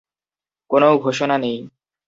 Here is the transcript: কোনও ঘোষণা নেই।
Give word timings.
কোনও 0.69 0.89
ঘোষণা 0.97 1.35
নেই। 1.37 1.57